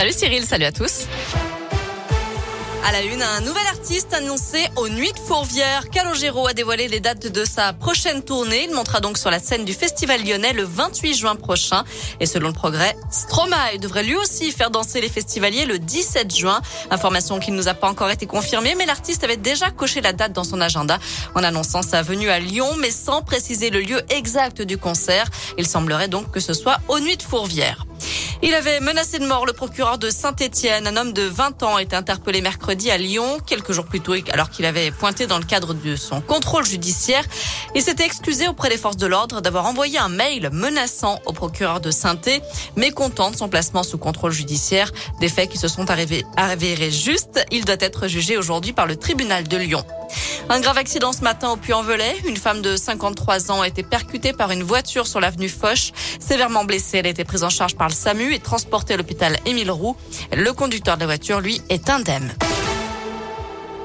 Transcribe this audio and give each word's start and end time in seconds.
Salut 0.00 0.14
Cyril, 0.14 0.46
salut 0.46 0.64
à 0.64 0.72
tous. 0.72 1.08
À 2.86 2.90
la 2.90 3.02
une, 3.02 3.20
un 3.20 3.40
nouvel 3.42 3.66
artiste 3.66 4.14
annoncé 4.14 4.66
aux 4.76 4.88
Nuits 4.88 5.12
de 5.12 5.18
Fourvière. 5.18 5.90
Calogero 5.90 6.46
a 6.46 6.54
dévoilé 6.54 6.88
les 6.88 7.00
dates 7.00 7.26
de 7.26 7.44
sa 7.44 7.74
prochaine 7.74 8.22
tournée. 8.22 8.64
Il 8.66 8.74
montera 8.74 9.00
donc 9.00 9.18
sur 9.18 9.30
la 9.30 9.38
scène 9.38 9.66
du 9.66 9.74
Festival 9.74 10.24
lyonnais 10.24 10.54
le 10.54 10.62
28 10.62 11.14
juin 11.14 11.36
prochain. 11.36 11.84
Et 12.18 12.24
selon 12.24 12.48
le 12.48 12.54
progrès, 12.54 12.96
Stromae 13.10 13.76
devrait 13.78 14.02
lui 14.02 14.16
aussi 14.16 14.52
faire 14.52 14.70
danser 14.70 15.02
les 15.02 15.10
festivaliers 15.10 15.66
le 15.66 15.78
17 15.78 16.34
juin. 16.34 16.62
Information 16.90 17.38
qui 17.38 17.52
ne 17.52 17.58
nous 17.58 17.68
a 17.68 17.74
pas 17.74 17.90
encore 17.90 18.08
été 18.08 18.24
confirmée, 18.24 18.74
mais 18.78 18.86
l'artiste 18.86 19.22
avait 19.22 19.36
déjà 19.36 19.70
coché 19.70 20.00
la 20.00 20.14
date 20.14 20.32
dans 20.32 20.44
son 20.44 20.62
agenda 20.62 20.98
en 21.34 21.44
annonçant 21.44 21.82
sa 21.82 22.00
venue 22.00 22.30
à 22.30 22.38
Lyon, 22.38 22.74
mais 22.78 22.90
sans 22.90 23.20
préciser 23.20 23.68
le 23.68 23.82
lieu 23.82 24.00
exact 24.08 24.62
du 24.62 24.78
concert. 24.78 25.26
Il 25.58 25.66
semblerait 25.66 26.08
donc 26.08 26.30
que 26.30 26.40
ce 26.40 26.54
soit 26.54 26.78
aux 26.88 27.00
Nuits 27.00 27.18
de 27.18 27.22
Fourvière. 27.22 27.84
Il 28.42 28.54
avait 28.54 28.80
menacé 28.80 29.18
de 29.18 29.26
mort 29.26 29.44
le 29.44 29.52
procureur 29.52 29.98
de 29.98 30.08
Saint-Étienne. 30.08 30.86
Un 30.86 30.96
homme 30.96 31.12
de 31.12 31.22
20 31.22 31.62
ans 31.62 31.76
été 31.76 31.94
interpellé 31.94 32.40
mercredi 32.40 32.90
à 32.90 32.96
Lyon, 32.96 33.38
quelques 33.46 33.72
jours 33.72 33.84
plus 33.84 34.00
tôt, 34.00 34.14
alors 34.32 34.48
qu'il 34.48 34.64
avait 34.64 34.90
pointé 34.90 35.26
dans 35.26 35.36
le 35.36 35.44
cadre 35.44 35.74
de 35.74 35.94
son 35.94 36.22
contrôle 36.22 36.64
judiciaire. 36.64 37.22
Il 37.74 37.82
s'était 37.82 38.06
excusé 38.06 38.48
auprès 38.48 38.70
des 38.70 38.78
forces 38.78 38.96
de 38.96 39.06
l'ordre 39.06 39.42
d'avoir 39.42 39.66
envoyé 39.66 39.98
un 39.98 40.08
mail 40.08 40.48
menaçant 40.52 41.18
au 41.26 41.32
procureur 41.32 41.80
de 41.80 41.90
Saint-Étienne, 41.90 42.40
mécontent 42.76 43.30
de 43.30 43.36
son 43.36 43.50
placement 43.50 43.82
sous 43.82 43.98
contrôle 43.98 44.32
judiciaire. 44.32 44.90
Des 45.20 45.28
faits 45.28 45.50
qui 45.50 45.58
se 45.58 45.68
sont 45.68 45.86
avérés 45.90 46.90
justes. 46.90 47.44
Il 47.50 47.66
doit 47.66 47.76
être 47.78 48.08
jugé 48.08 48.38
aujourd'hui 48.38 48.72
par 48.72 48.86
le 48.86 48.96
tribunal 48.96 49.46
de 49.48 49.56
Lyon. 49.58 49.84
Un 50.48 50.60
grave 50.60 50.78
accident 50.78 51.12
ce 51.12 51.22
matin 51.22 51.50
au 51.50 51.56
Puy-en-Velay. 51.56 52.16
Une 52.26 52.36
femme 52.36 52.62
de 52.62 52.76
53 52.76 53.50
ans 53.50 53.60
a 53.60 53.68
été 53.68 53.82
percutée 53.82 54.32
par 54.32 54.50
une 54.50 54.62
voiture 54.62 55.06
sur 55.06 55.20
l'avenue 55.20 55.48
Foch. 55.48 55.92
Sévèrement 56.18 56.64
blessée, 56.64 56.98
elle 56.98 57.06
a 57.06 57.10
été 57.10 57.24
prise 57.24 57.44
en 57.44 57.50
charge 57.50 57.76
par 57.76 57.88
le 57.88 57.94
SAMU 57.94 58.34
et 58.34 58.38
transportée 58.38 58.94
à 58.94 58.96
l'hôpital 58.96 59.38
Émile 59.46 59.70
Roux. 59.70 59.96
Le 60.32 60.52
conducteur 60.52 60.96
de 60.96 61.00
la 61.00 61.06
voiture, 61.06 61.40
lui, 61.40 61.60
est 61.68 61.90
indemne. 61.90 62.32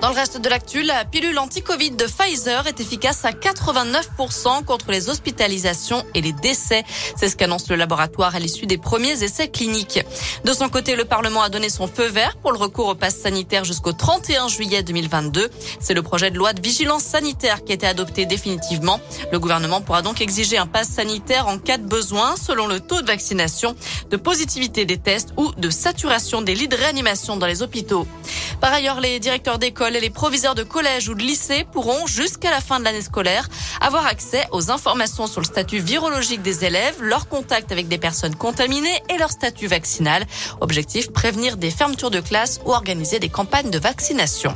Dans 0.02 0.10
le 0.10 0.16
reste 0.16 0.40
de 0.40 0.50
l'actu, 0.50 0.84
la 0.84 1.04
pilule 1.06 1.40
anti-Covid 1.40 1.92
de 1.92 2.06
Pfizer 2.06 2.68
est 2.68 2.80
efficace 2.80 3.26
à 3.26 3.32
89% 3.32 4.64
contre 4.64 4.92
les 4.92 5.10
hospitalisations 5.10 6.06
et 6.14 6.22
les 6.22 6.34
décès. 6.34 6.84
C'est 7.16 7.30
ce 7.30 7.36
qu'annonce 7.36 7.70
le 7.70 7.76
laboratoire 7.76 8.36
à 8.36 8.40
l'issue 8.40 8.68
des 8.68 8.78
premiers 8.78 9.24
essais 9.24 9.48
cliniques. 9.48 10.06
De 10.44 10.54
son 10.54 10.70
côté, 10.70 10.96
le 10.96 11.06
Parlement 11.06 11.42
a 11.42 11.50
donné 11.50 11.70
son 11.70 11.88
feu 11.88 12.08
vert 12.08 12.38
pour 12.38 12.52
le 12.52 12.58
recours 12.58 12.88
au 12.88 12.96
pass 12.96 13.16
sanitaire 13.16 13.64
jusqu'au 13.64 13.94
31 13.94 14.48
juillet 14.48 14.84
2022. 14.84 15.50
C'est 15.80 15.94
le 15.94 16.04
projet 16.04 16.30
de 16.30 16.38
loi 16.38 16.54
de 16.54 16.62
vigilance 16.62 17.04
sanitaire 17.04 17.64
qui 17.64 17.72
a 17.72 17.76
été 17.76 17.88
adopté 17.88 18.26
définitivement. 18.26 19.00
Le 19.32 19.40
gouvernement 19.40 19.82
pourra 19.82 20.02
donc 20.02 20.22
exiger 20.22 20.58
un 20.58 20.68
pass 20.68 20.90
sanitaire 20.90 21.48
en 21.48 21.58
cas 21.58 21.78
de 21.78 21.88
besoin 21.88 22.36
selon 22.36 22.68
le 22.68 22.80
taux 22.80 23.02
de 23.02 23.08
vaccination, 23.08 23.76
de 24.12 24.18
positivité 24.18 24.86
des 24.86 24.98
tests 24.98 25.30
ou 25.38 25.52
de 25.54 25.70
saturation 25.70 26.42
des 26.42 26.54
lits 26.54 26.68
de 26.68 26.76
réanimation 26.76 27.38
dans 27.38 27.48
les 27.48 27.64
hôpitaux. 27.64 28.06
Par 28.62 28.74
ailleurs, 28.74 29.00
les 29.00 29.20
directeurs 29.20 29.60
d'école 29.60 29.96
et 29.96 30.00
les 30.00 30.10
proviseurs 30.10 30.56
de 30.56 30.64
collège 30.64 31.10
ou 31.10 31.16
de 31.16 31.22
lycée 31.22 31.66
pourront, 31.72 32.08
jusqu'à 32.08 32.52
la 32.52 32.62
fin 32.62 32.80
de 32.80 32.86
l'année 32.86 33.02
scolaire, 33.02 33.48
avoir 33.82 34.06
accès 34.06 34.48
aux 34.52 34.72
informations 34.72 35.28
sur 35.28 35.42
le 35.42 35.46
statut 35.46 35.80
virologique 35.80 36.42
des 36.42 36.66
élèves, 36.66 37.02
leur 37.02 37.28
contact 37.28 37.72
avec 37.72 37.88
des 37.88 37.98
personnes 37.98 38.36
contaminées 38.36 39.02
et 39.10 39.18
leur 39.18 39.32
statut 39.32 39.68
vaccinal. 39.68 40.26
Objectif, 40.62 41.12
prévenir 41.12 41.58
des 41.58 41.72
fermetures 41.72 42.12
de 42.12 42.22
classe 42.22 42.60
ou 42.66 42.72
organiser 42.72 43.20
des 43.20 43.30
campagnes 43.30 43.70
de 43.70 43.80
vaccination. 43.80 44.56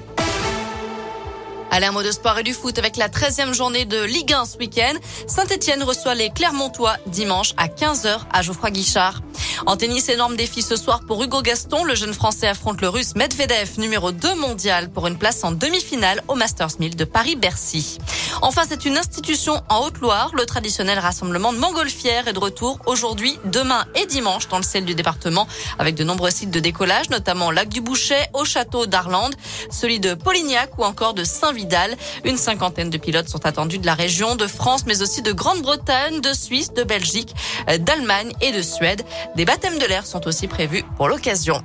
Allez, 1.72 1.86
un 1.86 1.92
mot 1.92 2.02
de 2.02 2.12
sport 2.12 2.40
et 2.40 2.44
du 2.44 2.54
foot 2.54 2.80
avec 2.80 2.98
la 2.98 3.10
13e 3.10 3.54
journée 3.54 3.86
de 3.86 4.04
Ligue 4.04 4.34
1 4.34 4.46
ce 4.46 4.58
week-end. 4.58 4.94
Saint-Etienne 5.28 5.84
reçoit 5.84 6.16
les 6.16 6.32
Clermontois 6.32 6.98
dimanche 7.06 7.54
à 7.58 7.68
15h 7.68 8.22
à 8.34 8.42
Geoffroy 8.42 8.72
Guichard. 8.72 9.22
En 9.66 9.76
tennis, 9.76 10.10
énorme 10.10 10.36
défi 10.36 10.62
ce 10.62 10.76
soir 10.76 11.02
pour 11.06 11.22
Hugo 11.22 11.42
Gaston. 11.42 11.84
Le 11.84 11.96
jeune 11.96 12.14
Français 12.14 12.48
affronte 12.48 12.82
le 12.82 12.90
Russe 12.90 13.16
Medvedev, 13.16 13.78
numéro 13.78 14.12
2 14.12 14.36
mondial, 14.36 14.90
pour 14.90 15.08
une 15.08 15.18
place 15.18 15.44
en 15.44 15.52
demi-finale 15.52 16.24
au 16.28 16.36
Masters 16.36 16.80
1000 16.80 16.96
de 16.96 17.04
Paris-Bercy. 17.04 17.98
Enfin, 18.42 18.64
c'est 18.68 18.86
une 18.86 18.98
institution 18.98 19.62
en 19.70 19.86
Haute-Loire. 19.86 20.32
Le 20.34 20.46
traditionnel 20.46 20.98
rassemblement 20.98 21.52
de 21.52 21.58
Montgolfière 21.58 22.28
est 22.28 22.34
de 22.34 22.40
retour 22.40 22.80
aujourd'hui, 22.86 23.38
demain 23.46 23.86
et 23.96 24.06
dimanche 24.06 24.48
dans 24.48 24.58
le 24.58 24.64
ciel 24.64 24.86
du 24.86 24.96
département 24.96 25.48
avec 25.78 25.96
de 25.96 26.04
nombreux 26.04 26.32
sites 26.32 26.52
de 26.52 26.60
décollage, 26.60 27.10
notamment 27.10 27.52
Lac 27.52 27.70
du 27.70 27.82
Bouchet, 27.82 28.30
au 28.34 28.46
château 28.46 28.86
d'Arlande, 28.86 29.36
celui 29.72 30.00
de 30.00 30.14
Polignac 30.14 30.78
ou 30.78 30.84
encore 30.84 31.14
de 31.14 31.24
Saint-Vidal. 31.24 31.96
Une 32.24 32.38
cinquantaine 32.38 32.90
de 32.90 32.98
pilotes 32.98 33.30
sont 33.30 33.46
attendus 33.46 33.80
de 33.80 33.86
la 33.86 33.94
région, 33.94 34.36
de 34.36 34.48
France, 34.48 34.86
mais 34.86 35.02
aussi 35.02 35.22
de 35.22 35.32
Grande-Bretagne, 35.32 36.22
de 36.22 36.34
Suisse, 36.34 36.74
de 36.74 36.84
Belgique, 36.84 37.36
d'Allemagne 37.80 38.32
et 38.42 38.52
de 38.52 38.62
Suède. 38.62 39.04
Baptêmes 39.50 39.80
de 39.80 39.86
l'air 39.88 40.06
sont 40.06 40.28
aussi 40.28 40.48
prévus 40.48 40.84
pour 40.96 41.08
l'occasion. 41.08 41.64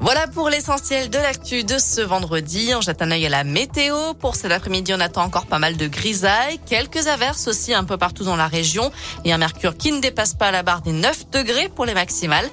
Voilà 0.00 0.26
pour 0.26 0.48
l'essentiel 0.50 1.10
de 1.10 1.18
l'actu 1.18 1.64
de 1.64 1.78
ce 1.78 2.00
vendredi. 2.00 2.72
On 2.76 2.80
jette 2.80 3.02
un 3.02 3.10
œil 3.10 3.26
à 3.26 3.28
la 3.28 3.44
météo. 3.44 4.14
Pour 4.14 4.36
cet 4.36 4.52
après-midi, 4.52 4.92
on 4.94 5.00
attend 5.00 5.22
encore 5.22 5.46
pas 5.46 5.58
mal 5.58 5.76
de 5.76 5.86
grisailles, 5.86 6.58
quelques 6.66 7.06
averses 7.06 7.48
aussi 7.48 7.74
un 7.74 7.84
peu 7.84 7.96
partout 7.96 8.24
dans 8.24 8.36
la 8.36 8.46
région 8.46 8.90
et 9.24 9.32
un 9.32 9.38
mercure 9.38 9.76
qui 9.76 9.92
ne 9.92 10.00
dépasse 10.00 10.34
pas 10.34 10.50
la 10.50 10.62
barre 10.62 10.82
des 10.82 10.92
9 10.92 11.30
degrés 11.30 11.68
pour 11.68 11.84
les 11.84 11.94
maximales. 11.94 12.48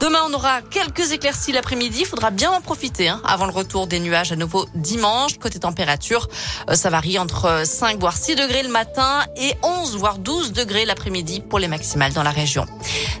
Demain, 0.00 0.20
on 0.30 0.32
aura 0.32 0.62
quelques 0.62 1.12
éclaircies 1.12 1.52
l'après-midi. 1.52 1.98
Il 2.00 2.06
faudra 2.06 2.30
bien 2.30 2.50
en 2.50 2.62
profiter 2.62 3.08
hein, 3.08 3.20
avant 3.26 3.44
le 3.44 3.52
retour 3.52 3.86
des 3.86 4.00
nuages 4.00 4.32
à 4.32 4.36
nouveau 4.36 4.66
dimanche. 4.74 5.38
Côté 5.38 5.58
température, 5.58 6.26
euh, 6.70 6.74
ça 6.74 6.88
varie 6.88 7.18
entre 7.18 7.62
5 7.66 7.98
voire 7.98 8.16
6 8.16 8.34
degrés 8.36 8.62
le 8.62 8.70
matin 8.70 9.24
et 9.36 9.52
11 9.62 9.96
voire 9.98 10.18
12 10.18 10.52
degrés 10.52 10.86
l'après-midi 10.86 11.40
pour 11.40 11.58
les 11.58 11.68
maximales 11.68 12.14
dans 12.14 12.22
la 12.22 12.30
région. 12.30 12.64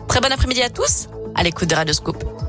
Très 0.08 0.20
bon 0.20 0.32
après-midi 0.32 0.62
à 0.62 0.70
tous. 0.70 1.08
À 1.34 1.42
l'écoute 1.42 1.68
de 1.68 1.74
Radioscope. 1.74 2.39